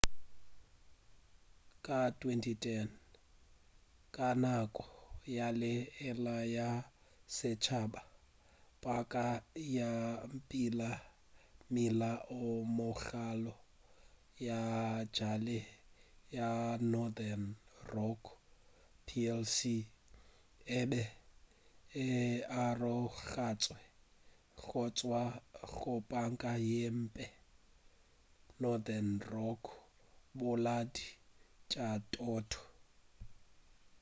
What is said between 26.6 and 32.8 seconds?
ye mphe' northern rock bolaodi bja thoto